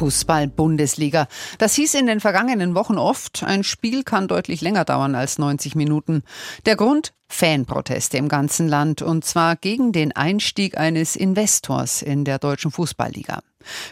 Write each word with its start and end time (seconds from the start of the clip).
Fußball-Bundesliga. 0.00 1.28
Das 1.58 1.74
hieß 1.74 1.92
in 1.92 2.06
den 2.06 2.20
vergangenen 2.20 2.74
Wochen 2.74 2.96
oft, 2.96 3.42
ein 3.42 3.62
Spiel 3.64 4.02
kann 4.02 4.28
deutlich 4.28 4.62
länger 4.62 4.86
dauern 4.86 5.14
als 5.14 5.38
90 5.38 5.74
Minuten. 5.74 6.22
Der 6.64 6.76
Grund? 6.76 7.12
Fanproteste 7.28 8.16
im 8.16 8.28
ganzen 8.28 8.66
Land 8.66 9.02
und 9.02 9.24
zwar 9.26 9.56
gegen 9.56 9.92
den 9.92 10.16
Einstieg 10.16 10.78
eines 10.78 11.16
Investors 11.16 12.00
in 12.02 12.24
der 12.24 12.38
deutschen 12.38 12.70
Fußballliga. 12.70 13.40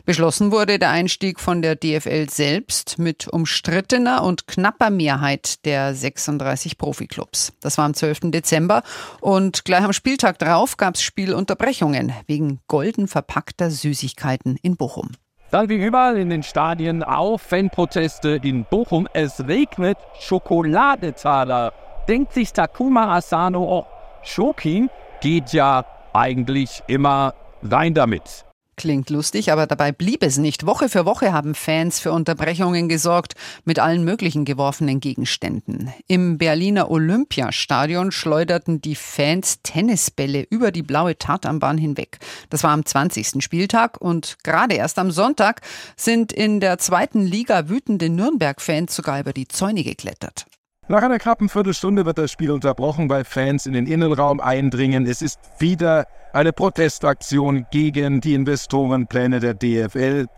Beschlossen 0.07 0.51
wurde 0.51 0.79
der 0.79 0.91
Einstieg 0.91 1.39
von 1.39 1.61
der 1.61 1.77
DFL 1.77 2.31
selbst 2.31 2.99
mit 2.99 3.29
umstrittener 3.29 4.25
und 4.25 4.47
knapper 4.47 4.89
Mehrheit 4.89 5.65
der 5.67 5.95
36 5.95 6.79
Profiklubs. 6.79 7.53
Das 7.61 7.77
war 7.77 7.85
am 7.85 7.93
12. 7.93 8.31
Dezember 8.31 8.83
und 9.21 9.67
gleich 9.67 9.85
am 9.85 9.93
Spieltag 9.93 10.39
darauf 10.39 10.79
gab 10.79 10.95
es 10.95 11.03
Spielunterbrechungen 11.03 12.15
wegen 12.27 12.61
golden 12.67 13.09
verpackter 13.09 13.71
Süßigkeiten 13.71 14.57
in 14.63 14.77
Bochum. 14.77 15.11
Dann 15.51 15.69
wie 15.71 15.77
überall 15.77 16.19
in 16.19 16.29
den 16.29 16.43
Stadien 16.43 17.03
auch 17.03 17.39
Fanproteste 17.39 18.39
in 18.43 18.65
Bochum. 18.65 19.09
Es 19.15 19.47
regnet 19.47 19.97
Schokoladetaler. 20.21 21.73
Denkt 22.07 22.35
sich 22.35 22.53
Takuma 22.53 23.15
Asano, 23.17 23.63
oh, 23.63 23.87
Schoki 24.23 24.89
geht 25.21 25.53
ja 25.53 25.85
eigentlich 26.13 26.83
immer 26.87 27.35
rein 27.63 27.95
damit. 27.95 28.48
Klingt 28.79 29.11
lustig, 29.11 29.51
aber 29.51 29.67
dabei 29.67 29.91
blieb 29.91 30.23
es 30.23 30.39
nicht. 30.39 30.65
Woche 30.65 30.89
für 30.89 31.05
Woche 31.05 31.33
haben 31.33 31.57
Fans 31.57 31.99
für 31.99 32.13
Unterbrechungen 32.13 32.89
gesorgt 32.89 33.35
mit 33.65 33.81
allen 33.81 34.05
möglichen 34.05 34.45
geworfenen 34.45 35.01
Gegenständen. 35.01 35.93
Im 36.07 36.39
Berliner 36.39 36.89
Olympiastadion 36.89 38.13
schleuderten 38.13 38.81
die 38.81 38.95
Fans 38.95 39.59
Tennisbälle 39.65 40.47
über 40.49 40.71
die 40.71 40.85
blaue 40.85 41.19
Tartanbahn 41.19 41.77
hinweg. 41.77 42.21
Das 42.51 42.63
war 42.63 42.71
am 42.71 42.87
20. 42.87 43.43
Spieltag 43.43 44.01
und 44.01 44.37
gerade 44.45 44.77
erst 44.77 45.01
am 45.01 45.11
Sonntag 45.11 45.63
sind 45.97 46.33
in 46.33 46.61
der 46.61 46.79
zweiten 46.79 47.27
Liga 47.27 47.69
wütende 47.69 48.09
Nürnberg-Fans 48.09 48.95
sogar 48.95 49.19
über 49.19 49.33
die 49.33 49.49
Zäune 49.49 49.83
geklettert. 49.83 50.47
Nach 50.91 51.03
einer 51.03 51.19
knappen 51.19 51.51
Viertelstunde 51.51 52.07
wird 52.07 52.17
das 52.17 52.33
Spiel 52.33 52.51
unterbrochen, 52.51 53.11
weil 53.11 53.25
Fans 53.25 53.67
in 53.67 53.75
den 53.75 53.87
Innenraum 53.87 54.41
eindringen. 54.41 55.07
Es 55.07 55.21
ist 55.21 55.39
wieder 55.59 56.07
eine 56.33 56.55
Protestaktion 56.55 57.67
gegen 57.71 58.23
die 58.23 58.33
Investorenpläne 58.33 59.39
der 59.39 59.53
DFL. 59.53 60.29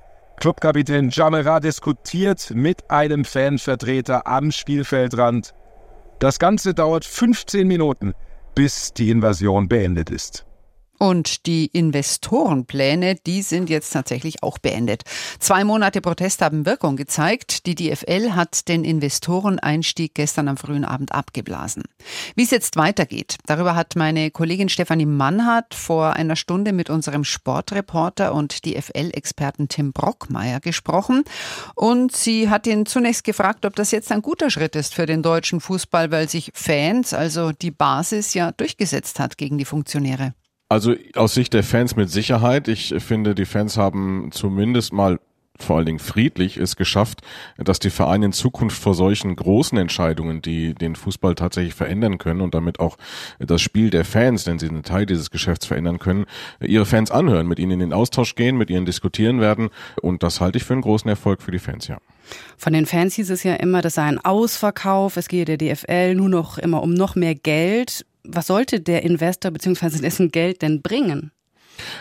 Clubkapitän 0.40 1.10
Jamera 1.10 1.60
diskutiert 1.60 2.50
mit 2.52 2.90
einem 2.90 3.24
Fanvertreter 3.24 4.26
am 4.26 4.50
Spielfeldrand. 4.50 5.54
Das 6.18 6.40
Ganze 6.40 6.74
dauert 6.74 7.04
15 7.04 7.68
Minuten, 7.68 8.14
bis 8.56 8.92
die 8.92 9.10
Invasion 9.10 9.68
beendet 9.68 10.10
ist. 10.10 10.46
Und 11.02 11.46
die 11.46 11.64
Investorenpläne, 11.64 13.14
die 13.14 13.40
sind 13.40 13.70
jetzt 13.70 13.90
tatsächlich 13.90 14.42
auch 14.42 14.58
beendet. 14.58 15.04
Zwei 15.38 15.64
Monate 15.64 16.02
Protest 16.02 16.42
haben 16.42 16.66
Wirkung 16.66 16.96
gezeigt. 16.96 17.64
Die 17.64 17.74
DFL 17.74 18.32
hat 18.32 18.68
den 18.68 18.84
Investoreneinstieg 18.84 20.14
gestern 20.14 20.48
am 20.48 20.58
frühen 20.58 20.84
Abend 20.84 21.12
abgeblasen. 21.12 21.84
Wie 22.34 22.42
es 22.42 22.50
jetzt 22.50 22.76
weitergeht, 22.76 23.38
darüber 23.46 23.74
hat 23.74 23.96
meine 23.96 24.30
Kollegin 24.30 24.68
Stefanie 24.68 25.06
Mannhardt 25.06 25.72
vor 25.72 26.12
einer 26.16 26.36
Stunde 26.36 26.74
mit 26.74 26.90
unserem 26.90 27.24
Sportreporter 27.24 28.34
und 28.34 28.66
DFL-Experten 28.66 29.68
Tim 29.68 29.94
Brockmeier 29.94 30.60
gesprochen. 30.60 31.24
Und 31.74 32.14
sie 32.14 32.50
hat 32.50 32.66
ihn 32.66 32.84
zunächst 32.84 33.24
gefragt, 33.24 33.64
ob 33.64 33.74
das 33.74 33.90
jetzt 33.90 34.12
ein 34.12 34.20
guter 34.20 34.50
Schritt 34.50 34.76
ist 34.76 34.94
für 34.94 35.06
den 35.06 35.22
deutschen 35.22 35.62
Fußball, 35.62 36.10
weil 36.10 36.28
sich 36.28 36.50
Fans, 36.52 37.14
also 37.14 37.52
die 37.52 37.70
Basis, 37.70 38.34
ja 38.34 38.52
durchgesetzt 38.52 39.18
hat 39.18 39.38
gegen 39.38 39.56
die 39.56 39.64
Funktionäre. 39.64 40.34
Also 40.70 40.94
aus 41.16 41.34
Sicht 41.34 41.52
der 41.52 41.64
Fans 41.64 41.96
mit 41.96 42.10
Sicherheit. 42.10 42.68
Ich 42.68 42.94
finde, 42.98 43.34
die 43.34 43.44
Fans 43.44 43.76
haben 43.76 44.28
zumindest 44.30 44.92
mal 44.92 45.18
vor 45.58 45.76
allen 45.76 45.86
Dingen 45.86 45.98
friedlich 45.98 46.56
es 46.58 46.76
geschafft, 46.76 47.22
dass 47.58 47.80
die 47.80 47.90
Vereine 47.90 48.26
in 48.26 48.32
Zukunft 48.32 48.80
vor 48.80 48.94
solchen 48.94 49.34
großen 49.34 49.76
Entscheidungen, 49.76 50.42
die 50.42 50.74
den 50.74 50.94
Fußball 50.94 51.34
tatsächlich 51.34 51.74
verändern 51.74 52.18
können 52.18 52.40
und 52.40 52.54
damit 52.54 52.78
auch 52.78 52.98
das 53.40 53.60
Spiel 53.60 53.90
der 53.90 54.04
Fans, 54.04 54.44
denn 54.44 54.60
sie 54.60 54.68
einen 54.68 54.84
Teil 54.84 55.06
dieses 55.06 55.32
Geschäfts 55.32 55.66
verändern 55.66 55.98
können, 55.98 56.26
ihre 56.60 56.86
Fans 56.86 57.10
anhören, 57.10 57.48
mit 57.48 57.58
ihnen 57.58 57.72
in 57.72 57.80
den 57.80 57.92
Austausch 57.92 58.36
gehen, 58.36 58.56
mit 58.56 58.70
ihnen 58.70 58.86
diskutieren 58.86 59.40
werden. 59.40 59.70
Und 60.00 60.22
das 60.22 60.40
halte 60.40 60.58
ich 60.58 60.64
für 60.64 60.74
einen 60.74 60.82
großen 60.82 61.10
Erfolg 61.10 61.42
für 61.42 61.50
die 61.50 61.58
Fans, 61.58 61.88
ja. 61.88 61.98
Von 62.56 62.72
den 62.72 62.86
Fans 62.86 63.14
hieß 63.16 63.30
es 63.30 63.42
ja 63.42 63.54
immer, 63.54 63.82
das 63.82 63.94
sei 63.94 64.04
ein 64.04 64.18
Ausverkauf, 64.18 65.16
es 65.16 65.26
gehe 65.26 65.44
der 65.44 65.56
DFL 65.56 66.14
nur 66.14 66.28
noch 66.28 66.58
immer 66.58 66.80
um 66.80 66.94
noch 66.94 67.16
mehr 67.16 67.34
Geld 67.34 68.06
was 68.24 68.46
sollte 68.46 68.80
der 68.80 69.02
Investor 69.02 69.50
bzw. 69.50 70.00
dessen 70.00 70.30
Geld 70.30 70.62
denn 70.62 70.82
bringen? 70.82 71.32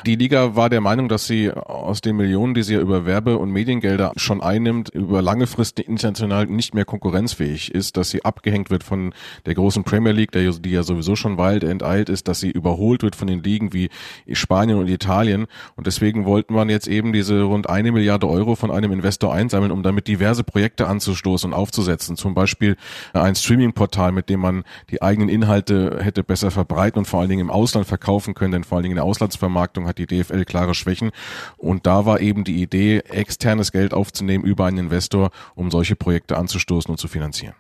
Die 0.06 0.16
Liga 0.16 0.56
war 0.56 0.70
der 0.70 0.82
Meinung, 0.82 1.10
dass 1.10 1.28
sie 1.28 1.52
aus 1.52 2.02
den 2.02 2.16
Millionen, 2.16 2.54
die 2.54 2.64
sie 2.64 2.74
ja 2.76 2.80
über 2.80 3.06
Werbe- 3.06 3.38
und 3.38 3.52
Mediengelder 3.52 4.14
schon 4.16 4.42
einnimmt, 4.42 4.90
über 4.90 5.22
lange 5.22 5.48
Frist 5.48 5.80
international 5.80 6.46
nicht 6.48 6.74
mehr 6.74 6.86
konkurrenzfähig 6.86 7.74
ist, 7.74 7.98
dass 7.98 8.10
sie 8.10 8.26
abgehängt 8.26 8.70
wird 8.70 8.84
von 8.84 9.14
der 9.46 9.56
großen 9.56 9.84
Premier 9.84 10.12
League, 10.12 10.32
die 10.32 10.70
ja 10.72 10.84
sowieso 10.84 11.16
schon 11.16 11.38
weit 11.38 11.64
enteilt 11.64 12.10
ist, 12.10 12.28
dass 12.28 12.40
sie 12.40 12.50
überholt 12.50 13.04
wird 13.04 13.16
von 13.16 13.28
den 13.28 13.44
Ligen 13.44 13.74
wie 13.74 13.90
Spanien 14.32 14.78
und 14.78 14.88
Italien. 14.88 15.48
Und 15.76 15.88
deswegen 15.88 16.26
wollten 16.26 16.54
man 16.54 16.70
jetzt 16.70 16.88
eben 16.88 17.14
diese 17.14 17.42
rund 17.44 17.70
eine 17.70 17.92
Milliarde 17.92 18.28
Euro 18.28 18.56
von 18.56 18.72
einem 18.72 18.92
Investor 18.92 19.34
einsammeln, 19.34 19.72
um 19.72 19.84
damit 19.84 20.08
diverse 20.08 20.44
Projekte 20.44 20.88
anzustoßen 20.88 21.52
und 21.52 21.58
aufzusetzen. 21.58 22.16
Zum 22.16 22.34
Beispiel 22.34 22.76
ein 23.14 23.36
Streaming-Portal, 23.36 24.12
mit 24.12 24.30
dem 24.30 24.40
man 24.40 24.64
die 24.90 25.02
eigenen 25.02 25.30
Inhalte 25.30 26.00
hätte 26.02 26.24
besser 26.24 26.52
verbreiten 26.52 27.00
und 27.00 27.06
vor 27.06 27.20
allen 27.20 27.30
Dingen 27.30 27.42
im 27.42 27.52
Ausland 27.52 27.88
verkaufen 27.88 28.34
können, 28.34 28.52
denn 28.52 28.64
vor 28.64 28.78
allen 28.78 28.84
Dingen 28.84 28.94
in 28.94 28.98
der 28.98 29.06
Auslandsvermarktung 29.06 29.69
Vermarktung 29.70 29.88
hat 29.88 29.98
die 29.98 30.08
DFL 30.08 30.46
klare 30.46 30.74
Schwächen. 30.74 31.12
Und 31.58 31.86
da 31.86 32.06
war 32.06 32.20
eben 32.20 32.44
die 32.44 32.62
Idee, 32.62 33.00
externes 33.10 33.72
Geld 33.72 33.94
aufzunehmen 33.94 34.44
über 34.44 34.66
einen 34.66 34.78
Investor, 34.78 35.32
um 35.56 35.72
solche 35.72 35.96
Projekte 35.96 36.38
anzustoßen 36.38 36.92
und 36.92 36.98
zu 36.98 37.08
finanzieren. 37.08 37.54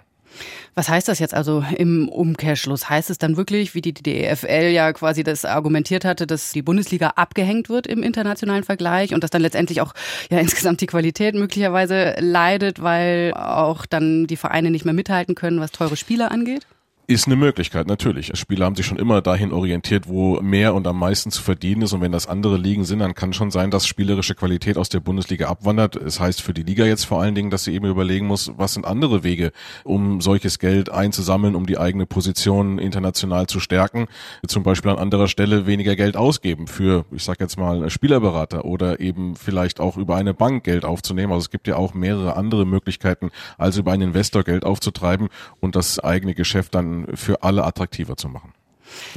Was 0.75 0.87
heißt 0.87 1.07
das 1.07 1.19
jetzt 1.19 1.33
also 1.33 1.63
im 1.75 2.07
Umkehrschluss? 2.07 2.89
Heißt 2.89 3.09
es 3.09 3.17
dann 3.17 3.35
wirklich, 3.35 3.73
wie 3.75 3.81
die 3.81 3.93
DFL 3.93 4.71
ja 4.71 4.93
quasi 4.93 5.23
das 5.23 5.43
argumentiert 5.43 6.05
hatte, 6.05 6.27
dass 6.27 6.51
die 6.51 6.61
Bundesliga 6.61 7.13
abgehängt 7.15 7.67
wird 7.67 7.87
im 7.87 8.03
internationalen 8.03 8.63
Vergleich 8.63 9.13
und 9.13 9.23
dass 9.23 9.31
dann 9.31 9.41
letztendlich 9.41 9.81
auch 9.81 9.93
ja 10.29 10.39
insgesamt 10.39 10.81
die 10.81 10.85
Qualität 10.85 11.35
möglicherweise 11.35 12.15
leidet, 12.19 12.81
weil 12.81 13.33
auch 13.33 13.85
dann 13.85 14.27
die 14.27 14.37
Vereine 14.37 14.71
nicht 14.71 14.85
mehr 14.85 14.93
mithalten 14.93 15.35
können, 15.35 15.59
was 15.59 15.71
teure 15.71 15.97
Spieler 15.97 16.31
angeht? 16.31 16.65
Ist 17.09 17.25
eine 17.25 17.37
Möglichkeit, 17.37 17.87
natürlich. 17.87 18.29
Spieler 18.37 18.67
haben 18.67 18.75
sich 18.75 18.85
schon 18.85 18.99
immer 18.99 19.23
dahin 19.23 19.51
orientiert, 19.51 20.07
wo 20.07 20.39
mehr 20.41 20.75
und 20.75 20.85
am 20.85 20.99
meisten 20.99 21.31
zu 21.31 21.41
verdienen 21.41 21.81
ist. 21.81 21.91
Und 21.91 22.01
wenn 22.01 22.11
das 22.11 22.27
andere 22.27 22.55
Ligen 22.55 22.85
sind, 22.85 22.99
dann 22.99 23.15
kann 23.15 23.33
schon 23.33 23.49
sein, 23.49 23.71
dass 23.71 23.87
spielerische 23.87 24.35
Qualität 24.35 24.77
aus 24.77 24.89
der 24.89 24.99
Bundesliga 24.99 25.47
abwandert. 25.47 25.95
Es 25.95 26.03
das 26.03 26.19
heißt 26.19 26.41
für 26.43 26.53
die 26.53 26.61
Liga 26.61 26.85
jetzt 26.85 27.05
vor 27.05 27.19
allen 27.19 27.33
Dingen, 27.33 27.49
dass 27.49 27.63
sie 27.63 27.73
eben 27.73 27.87
überlegen 27.87 28.27
muss, 28.27 28.51
was 28.57 28.75
sind 28.75 28.85
andere 28.85 29.23
Wege, 29.23 29.53
um 29.83 30.21
solches 30.21 30.59
Geld 30.59 30.91
einzusammeln, 30.91 31.55
um 31.55 31.65
die 31.65 31.79
eigene 31.79 32.05
Position 32.05 32.77
international 32.77 33.47
zu 33.47 33.59
stärken. 33.59 34.05
Zum 34.45 34.61
Beispiel 34.61 34.91
an 34.91 34.99
anderer 34.99 35.27
Stelle 35.27 35.65
weniger 35.65 35.95
Geld 35.95 36.15
ausgeben 36.15 36.67
für, 36.67 37.05
ich 37.11 37.23
sag 37.23 37.39
jetzt 37.39 37.57
mal, 37.57 37.89
Spielerberater 37.89 38.65
oder 38.65 38.99
eben 38.99 39.35
vielleicht 39.35 39.79
auch 39.79 39.97
über 39.97 40.15
eine 40.15 40.35
Bank 40.35 40.63
Geld 40.63 40.85
aufzunehmen. 40.85 41.33
Also 41.33 41.45
es 41.45 41.49
gibt 41.49 41.67
ja 41.67 41.75
auch 41.75 41.95
mehrere 41.95 42.35
andere 42.35 42.67
Möglichkeiten, 42.67 43.31
als 43.57 43.77
über 43.77 43.93
einen 43.93 44.09
Investor 44.09 44.43
Geld 44.43 44.63
aufzutreiben 44.63 45.29
und 45.59 45.75
das 45.75 45.97
eigene 45.97 46.35
Geschäft 46.35 46.75
dann 46.75 46.98
für 47.15 47.43
alle 47.43 47.63
attraktiver 47.63 48.15
zu 48.17 48.29
machen. 48.29 48.53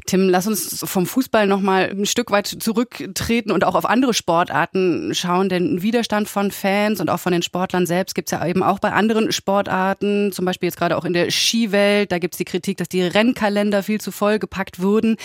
Tim, 0.07 0.29
lass 0.29 0.47
uns 0.47 0.83
vom 0.85 1.07
Fußball 1.07 1.47
noch 1.47 1.61
mal 1.61 1.91
ein 1.91 2.07
Stück 2.07 2.31
weit 2.31 2.47
zurücktreten 2.47 3.51
und 3.51 3.65
auch 3.65 3.75
auf 3.75 3.87
andere 3.87 4.15
Sportarten 4.15 5.15
schauen. 5.15 5.49
Denn 5.49 5.83
Widerstand 5.83 6.29
von 6.29 6.51
Fans 6.51 7.01
und 7.01 7.11
auch 7.11 7.21
von 7.21 7.33
den 7.33 7.43
Sportlern 7.43 7.87
selbst 7.87 8.15
gibt 8.15 8.29
es 8.29 8.39
ja 8.39 8.47
eben 8.47 8.63
auch 8.63 8.79
bei 8.79 8.93
anderen 8.93 9.33
Sportarten, 9.33 10.33
zum 10.33 10.45
Beispiel 10.45 10.69
jetzt 10.69 10.79
gerade 10.79 10.97
auch 10.97 11.05
in 11.05 11.13
der 11.13 11.31
Skiwelt. 11.31 12.13
Da 12.13 12.19
gibt 12.19 12.35
es 12.35 12.39
die 12.39 12.45
Kritik, 12.45 12.77
dass 12.79 12.89
die 12.89 13.03
Rennkalender 13.03 13.83
viel 13.83 14.01
zu 14.01 14.13
voll 14.13 14.39
gepackt 14.39 14.81
wurden. 14.81 15.17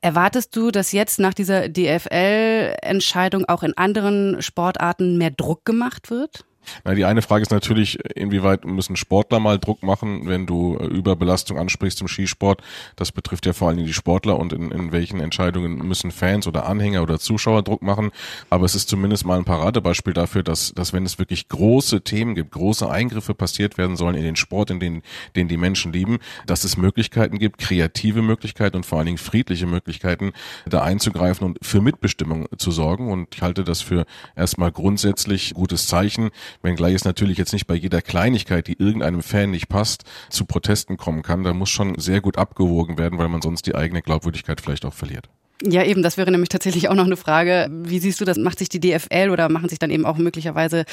Erwartest 0.00 0.56
du, 0.56 0.70
dass 0.70 0.92
jetzt 0.92 1.18
nach 1.18 1.34
dieser 1.34 1.68
DFL-Entscheidung 1.68 3.44
auch 3.46 3.62
in 3.62 3.76
anderen 3.76 4.40
Sportarten 4.42 5.18
mehr 5.18 5.30
Druck 5.30 5.64
gemacht 5.64 6.10
wird? 6.10 6.44
Na, 6.84 6.94
die 6.94 7.04
eine 7.04 7.22
Frage 7.22 7.42
ist 7.42 7.50
natürlich, 7.50 7.98
inwieweit 8.16 8.64
müssen 8.64 8.96
Sportler 8.96 9.40
mal 9.40 9.58
Druck 9.58 9.82
machen, 9.82 10.26
wenn 10.26 10.46
du 10.46 10.76
äh, 10.78 10.84
Überbelastung 10.84 11.58
ansprichst 11.58 12.00
im 12.00 12.08
Skisport. 12.08 12.62
Das 12.96 13.12
betrifft 13.12 13.46
ja 13.46 13.52
vor 13.52 13.68
allem 13.68 13.84
die 13.84 13.92
Sportler 13.92 14.38
und 14.38 14.52
in, 14.52 14.70
in 14.70 14.92
welchen 14.92 15.20
Entscheidungen 15.20 15.78
müssen 15.78 16.10
Fans 16.10 16.46
oder 16.46 16.66
Anhänger 16.66 17.02
oder 17.02 17.18
Zuschauer 17.18 17.62
Druck 17.62 17.82
machen. 17.82 18.10
Aber 18.50 18.64
es 18.64 18.74
ist 18.74 18.88
zumindest 18.88 19.24
mal 19.24 19.38
ein 19.38 19.44
Paradebeispiel 19.44 20.12
dafür, 20.12 20.42
dass, 20.42 20.72
dass 20.74 20.92
wenn 20.92 21.04
es 21.04 21.18
wirklich 21.18 21.48
große 21.48 22.02
Themen 22.02 22.34
gibt, 22.34 22.52
große 22.52 22.88
Eingriffe 22.90 23.34
passiert 23.34 23.78
werden 23.78 23.96
sollen 23.96 24.14
in 24.14 24.24
den 24.24 24.36
Sport, 24.36 24.70
in 24.70 24.80
den, 24.80 25.02
den 25.36 25.48
die 25.48 25.56
Menschen 25.56 25.92
lieben, 25.92 26.18
dass 26.46 26.64
es 26.64 26.76
Möglichkeiten 26.76 27.38
gibt, 27.38 27.58
kreative 27.58 28.22
Möglichkeiten 28.22 28.76
und 28.76 28.86
vor 28.86 28.98
allen 28.98 29.06
Dingen 29.06 29.18
friedliche 29.18 29.66
Möglichkeiten, 29.66 30.32
da 30.66 30.82
einzugreifen 30.82 31.46
und 31.46 31.58
für 31.62 31.80
Mitbestimmung 31.80 32.46
zu 32.56 32.70
sorgen. 32.70 33.10
Und 33.10 33.34
ich 33.34 33.42
halte 33.42 33.64
das 33.64 33.80
für 33.80 34.04
erstmal 34.36 34.72
grundsätzlich 34.72 35.54
gutes 35.54 35.86
Zeichen 35.86 36.30
wenngleich 36.60 36.94
es 36.94 37.04
natürlich 37.04 37.38
jetzt 37.38 37.52
nicht 37.52 37.66
bei 37.66 37.74
jeder 37.74 38.02
Kleinigkeit, 38.02 38.66
die 38.66 38.78
irgendeinem 38.78 39.22
Fan 39.22 39.50
nicht 39.50 39.68
passt, 39.68 40.04
zu 40.28 40.44
Protesten 40.44 40.96
kommen 40.96 41.22
kann. 41.22 41.44
Da 41.44 41.54
muss 41.54 41.70
schon 41.70 41.98
sehr 41.98 42.20
gut 42.20 42.38
abgewogen 42.38 42.98
werden, 42.98 43.18
weil 43.18 43.28
man 43.28 43.42
sonst 43.42 43.66
die 43.66 43.74
eigene 43.74 44.02
Glaubwürdigkeit 44.02 44.60
vielleicht 44.60 44.84
auch 44.84 44.94
verliert. 44.94 45.28
Ja, 45.64 45.84
eben, 45.84 46.02
das 46.02 46.16
wäre 46.16 46.30
nämlich 46.30 46.48
tatsächlich 46.48 46.88
auch 46.88 46.94
noch 46.94 47.06
eine 47.06 47.16
Frage. 47.16 47.68
Wie 47.70 48.00
siehst 48.00 48.20
du 48.20 48.24
das? 48.24 48.36
Macht 48.36 48.58
sich 48.58 48.68
die 48.68 48.80
DFL 48.80 49.30
oder 49.30 49.48
machen 49.48 49.68
sich 49.68 49.78
dann 49.78 49.90
eben 49.90 50.06
auch 50.06 50.16
möglicherweise 50.16 50.84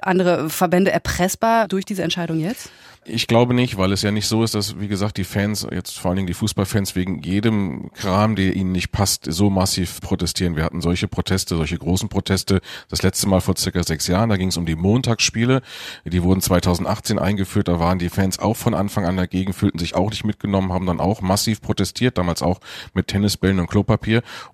andere 0.00 0.50
Verbände 0.50 0.90
erpressbar 0.90 1.68
durch 1.68 1.84
diese 1.84 2.02
Entscheidung 2.02 2.40
jetzt? 2.40 2.70
Ich 3.08 3.28
glaube 3.28 3.54
nicht, 3.54 3.78
weil 3.78 3.92
es 3.92 4.02
ja 4.02 4.10
nicht 4.10 4.26
so 4.26 4.42
ist, 4.42 4.56
dass, 4.56 4.80
wie 4.80 4.88
gesagt, 4.88 5.16
die 5.16 5.22
Fans, 5.22 5.64
jetzt 5.70 5.96
vor 5.96 6.08
allen 6.10 6.16
Dingen 6.16 6.26
die 6.26 6.34
Fußballfans, 6.34 6.96
wegen 6.96 7.22
jedem 7.22 7.92
Kram, 7.92 8.34
der 8.34 8.56
ihnen 8.56 8.72
nicht 8.72 8.90
passt, 8.90 9.26
so 9.28 9.48
massiv 9.48 10.00
protestieren. 10.00 10.56
Wir 10.56 10.64
hatten 10.64 10.80
solche 10.80 11.06
Proteste, 11.06 11.54
solche 11.54 11.78
großen 11.78 12.08
Proteste, 12.08 12.60
das 12.88 13.02
letzte 13.02 13.28
Mal 13.28 13.40
vor 13.40 13.56
circa 13.56 13.84
sechs 13.84 14.08
Jahren, 14.08 14.28
da 14.28 14.36
ging 14.36 14.48
es 14.48 14.56
um 14.56 14.66
die 14.66 14.74
Montagsspiele. 14.74 15.62
Die 16.04 16.22
wurden 16.24 16.40
2018 16.40 17.20
eingeführt, 17.20 17.68
da 17.68 17.78
waren 17.78 18.00
die 18.00 18.08
Fans 18.08 18.40
auch 18.40 18.56
von 18.56 18.74
Anfang 18.74 19.06
an 19.06 19.16
dagegen, 19.16 19.52
fühlten 19.52 19.78
sich 19.78 19.94
auch 19.94 20.10
nicht 20.10 20.24
mitgenommen, 20.24 20.72
haben 20.72 20.86
dann 20.86 20.98
auch 20.98 21.20
massiv 21.20 21.60
protestiert, 21.60 22.18
damals 22.18 22.42
auch 22.42 22.58
mit 22.92 23.06
Tennisbällen 23.06 23.60
und 23.60 23.68
Klopapier. 23.68 24.05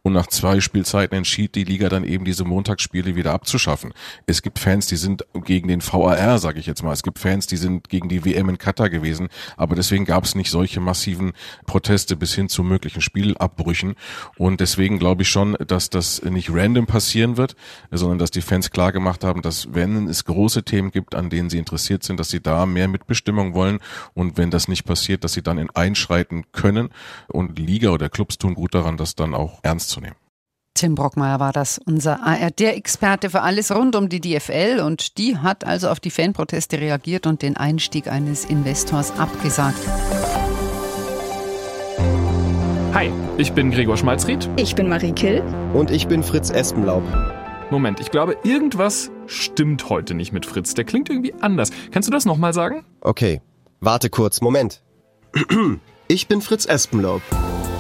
Und 0.03 0.13
nach 0.13 0.27
zwei 0.27 0.61
Spielzeiten 0.61 1.17
entschied 1.17 1.55
die 1.55 1.65
Liga 1.65 1.89
dann 1.89 2.05
eben 2.05 2.25
diese 2.25 2.45
Montagsspiele 2.45 3.17
wieder 3.17 3.33
abzuschaffen. 3.33 3.93
Es 4.27 4.43
gibt 4.43 4.59
Fans, 4.59 4.87
die 4.87 4.97
sind 4.97 5.25
gegen 5.45 5.69
den 5.69 5.83
VAR, 5.83 6.39
sage 6.39 6.59
ich 6.59 6.67
jetzt 6.67 6.83
mal. 6.83 6.93
Es 6.93 7.03
gibt 7.03 7.19
Fans, 7.19 7.47
die 7.47 7.57
sind 7.57 7.89
gegen 7.89 8.09
die 8.09 8.25
WM 8.25 8.49
in 8.49 8.59
Katar 8.59 8.91
gewesen, 8.91 9.29
aber 9.57 9.75
deswegen 9.75 10.05
gab 10.05 10.25
es 10.25 10.35
nicht 10.35 10.51
solche 10.51 10.81
massiven 10.81 11.33
Proteste 11.67 12.17
bis 12.17 12.35
hin 12.35 12.49
zu 12.49 12.63
möglichen 12.63 13.01
Spielabbrüchen 13.01 13.95
und 14.39 14.61
deswegen 14.61 14.99
glaube 14.99 15.23
ich 15.23 15.29
schon, 15.29 15.57
dass 15.67 15.91
das 15.91 16.23
nicht 16.23 16.51
random 16.51 16.87
passieren 16.87 17.37
wird, 17.37 17.57
sondern 17.91 18.19
dass 18.19 18.31
die 18.31 18.43
Fans 18.43 18.71
klar 18.71 18.93
gemacht 18.93 19.25
haben, 19.25 19.43
dass 19.43 19.73
wenn 19.73 20.09
es 20.09 20.25
große 20.25 20.63
Themen 20.65 20.91
gibt, 20.91 21.15
an 21.15 21.31
denen 21.31 21.51
sie 21.51 21.59
interessiert 21.59 22.03
sind, 22.03 22.19
dass 22.21 22.31
sie 22.31 22.41
da 22.41 22.67
mehr 22.67 22.89
Mitbestimmung 22.89 23.55
wollen 23.55 23.79
und 24.15 24.37
wenn 24.37 24.51
das 24.51 24.69
nicht 24.69 24.85
passiert, 24.85 25.25
dass 25.25 25.33
sie 25.33 25.43
dann 25.43 25.59
in 25.59 25.71
einschreiten 25.71 26.45
können 26.53 26.91
und 27.29 27.59
Liga 27.59 27.91
oder 27.91 28.09
Clubs 28.09 28.39
tun 28.39 28.55
gut 28.55 28.75
daran, 28.75 28.97
das 28.97 29.15
dann 29.15 29.35
auch 29.43 29.59
ernst 29.63 29.91
zu 29.91 30.01
nehmen. 30.01 30.17
Tim 30.75 30.95
Brockmeier 30.95 31.39
war 31.39 31.53
das, 31.53 31.79
unser 31.85 32.25
ARD-Experte 32.25 33.29
für 33.31 33.43
alles 33.43 33.75
rund 33.75 33.95
um 33.95 34.09
die 34.09 34.21
DFL 34.21 34.81
und 34.85 35.19
die 35.19 35.37
hat 35.37 35.65
also 35.65 35.91
auf 35.91 36.01
die 36.01 36.11
Fanproteste 36.11 36.81
reagiert 36.81 37.27
und 37.27 37.43
den 37.43 37.57
Einstieg 37.57 38.09
eines 38.09 38.47
Investors 38.47 39.13
abgesagt. 39.19 39.79
Hi, 42.95 43.11
ich 43.37 43.53
bin 43.53 43.71
Gregor 43.71 43.97
Schmalzried. 43.97 44.49
Ich 44.57 44.75
bin 44.75 44.89
Marie 44.89 45.13
Kill. 45.13 45.43
Und 45.73 45.91
ich 45.91 46.09
bin 46.09 46.23
Fritz 46.23 46.51
Espenlaub. 46.51 47.03
Moment, 47.71 48.01
ich 48.01 48.11
glaube, 48.11 48.37
irgendwas 48.43 49.11
stimmt 49.27 49.89
heute 49.89 50.15
nicht 50.15 50.33
mit 50.33 50.47
Fritz. 50.47 50.75
Der 50.75 50.85
klingt 50.85 51.09
irgendwie 51.09 51.35
anders. 51.41 51.71
Kannst 51.91 52.09
du 52.09 52.13
das 52.13 52.27
nochmal 52.27 52.53
sagen? 52.53 52.85
Okay, 53.01 53.41
warte 53.81 54.11
kurz, 54.11 54.41
Moment. 54.41 54.83
Ich 56.09 56.29
bin 56.29 56.43
Fritz 56.43 56.67
Espenlaub. 56.67 57.23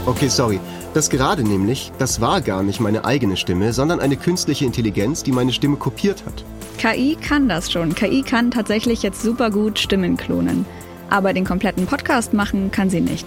Okay, 0.04 0.28
sorry. 0.28 0.58
Das 0.94 1.08
gerade 1.10 1.44
nämlich, 1.44 1.92
das 1.98 2.20
war 2.20 2.40
gar 2.40 2.64
nicht 2.64 2.80
meine 2.80 3.04
eigene 3.04 3.36
Stimme, 3.36 3.72
sondern 3.72 4.00
eine 4.00 4.16
künstliche 4.16 4.64
Intelligenz, 4.64 5.22
die 5.22 5.30
meine 5.30 5.52
Stimme 5.52 5.76
kopiert 5.76 6.24
hat. 6.26 6.44
KI 6.78 7.16
kann 7.16 7.48
das 7.48 7.70
schon. 7.70 7.94
KI 7.94 8.22
kann 8.22 8.50
tatsächlich 8.50 9.02
jetzt 9.04 9.22
super 9.22 9.50
gut 9.50 9.78
Stimmen 9.78 10.16
klonen. 10.16 10.66
Aber 11.08 11.32
den 11.32 11.44
kompletten 11.44 11.86
Podcast 11.86 12.32
machen 12.32 12.72
kann 12.72 12.90
sie 12.90 13.00
nicht. 13.00 13.26